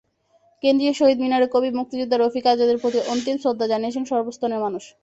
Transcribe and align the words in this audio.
কেন্দ্রীয় 0.63 0.93
শহীদ 0.93 1.17
মিনারে 1.21 1.47
কবি, 1.53 1.69
মুক্তিযোদ্ধা 1.79 2.17
রফিক 2.17 2.45
আজাদের 2.47 2.77
প্রতি 2.81 2.99
অন্তিম 3.13 3.35
শ্রদ্ধা 3.37 3.65
জানিয়েছেন 3.71 4.03
সর্বস্তরের 4.11 4.63
মানুষ। 4.65 4.83